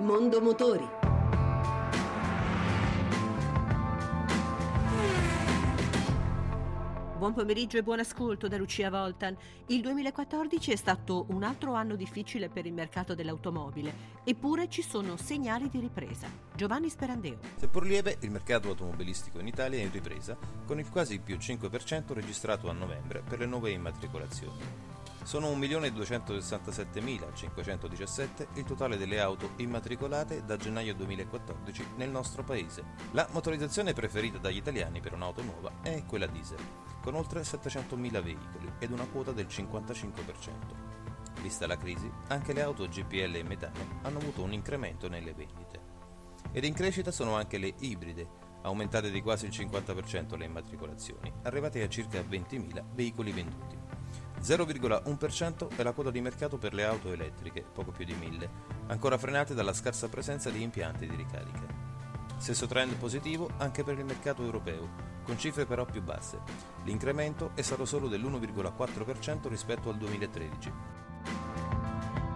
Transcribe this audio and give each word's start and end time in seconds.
Mondo 0.00 0.40
Motori. 0.40 0.88
Buon 7.18 7.34
pomeriggio 7.34 7.76
e 7.76 7.82
buon 7.82 7.98
ascolto 7.98 8.48
da 8.48 8.56
Lucia 8.56 8.88
Voltan. 8.88 9.36
Il 9.66 9.82
2014 9.82 10.72
è 10.72 10.76
stato 10.76 11.26
un 11.28 11.42
altro 11.42 11.74
anno 11.74 11.96
difficile 11.96 12.48
per 12.48 12.64
il 12.64 12.72
mercato 12.72 13.14
dell'automobile, 13.14 13.92
eppure 14.24 14.70
ci 14.70 14.80
sono 14.80 15.18
segnali 15.18 15.68
di 15.68 15.80
ripresa. 15.80 16.28
Giovanni 16.56 16.88
Sperandeo. 16.88 17.36
Seppur 17.56 17.84
lieve, 17.84 18.16
il 18.20 18.30
mercato 18.30 18.68
automobilistico 18.68 19.38
in 19.38 19.48
Italia 19.48 19.80
è 19.80 19.82
in 19.82 19.92
ripresa, 19.92 20.34
con 20.64 20.78
il 20.78 20.88
quasi 20.88 21.18
più 21.18 21.36
5% 21.36 22.14
registrato 22.14 22.70
a 22.70 22.72
novembre 22.72 23.20
per 23.20 23.38
le 23.38 23.46
nuove 23.46 23.70
immatricolazioni. 23.70 24.89
Sono 25.22 25.50
1.267.517 25.50 28.46
il 28.54 28.64
totale 28.64 28.96
delle 28.96 29.20
auto 29.20 29.50
immatricolate 29.56 30.42
da 30.44 30.56
gennaio 30.56 30.94
2014 30.94 31.88
nel 31.96 32.08
nostro 32.10 32.42
paese. 32.42 32.82
La 33.12 33.28
motorizzazione 33.30 33.92
preferita 33.92 34.38
dagli 34.38 34.56
italiani 34.56 35.00
per 35.00 35.12
un'auto 35.12 35.42
nuova 35.42 35.72
è 35.82 36.04
quella 36.06 36.26
diesel, 36.26 36.58
con 37.00 37.14
oltre 37.14 37.42
700.000 37.42 38.22
veicoli 38.22 38.72
ed 38.78 38.90
una 38.90 39.06
quota 39.06 39.32
del 39.32 39.46
55%. 39.46 41.40
Vista 41.42 41.66
la 41.66 41.76
crisi, 41.76 42.10
anche 42.28 42.52
le 42.52 42.62
auto 42.62 42.88
GPL 42.88 43.36
e 43.36 43.42
metano 43.42 43.98
hanno 44.02 44.18
avuto 44.18 44.42
un 44.42 44.52
incremento 44.52 45.08
nelle 45.08 45.32
vendite. 45.32 45.80
Ed 46.52 46.64
in 46.64 46.74
crescita 46.74 47.10
sono 47.10 47.36
anche 47.36 47.58
le 47.58 47.74
ibride, 47.78 48.28
aumentate 48.62 49.10
di 49.10 49.22
quasi 49.22 49.46
il 49.46 49.52
50% 49.52 50.36
le 50.36 50.44
immatricolazioni, 50.46 51.32
arrivate 51.42 51.82
a 51.82 51.88
circa 51.88 52.20
20.000 52.20 52.84
veicoli 52.94 53.32
venduti. 53.32 53.79
0,1% 54.42 55.76
è 55.76 55.82
la 55.82 55.92
quota 55.92 56.10
di 56.10 56.20
mercato 56.20 56.56
per 56.56 56.72
le 56.72 56.84
auto 56.84 57.12
elettriche, 57.12 57.62
poco 57.62 57.90
più 57.90 58.06
di 58.06 58.14
1000, 58.14 58.50
ancora 58.86 59.18
frenate 59.18 59.52
dalla 59.54 59.74
scarsa 59.74 60.08
presenza 60.08 60.48
di 60.48 60.62
impianti 60.62 61.06
di 61.06 61.14
ricarica. 61.14 61.66
Stesso 62.38 62.66
trend 62.66 62.94
positivo 62.94 63.50
anche 63.58 63.84
per 63.84 63.98
il 63.98 64.04
mercato 64.06 64.42
europeo, 64.42 64.88
con 65.24 65.38
cifre 65.38 65.66
però 65.66 65.84
più 65.84 66.02
basse. 66.02 66.40
L'incremento 66.84 67.50
è 67.54 67.60
stato 67.60 67.84
solo 67.84 68.08
dell'1,4% 68.08 69.46
rispetto 69.48 69.90
al 69.90 69.98
2013. 69.98 70.72